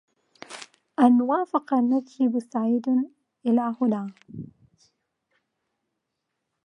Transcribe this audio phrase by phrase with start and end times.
[0.99, 2.85] إن وافق النجم السعيد
[3.45, 4.13] هلاله